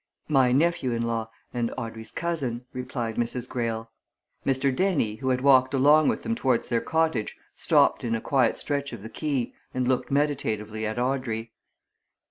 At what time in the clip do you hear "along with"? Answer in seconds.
5.75-6.21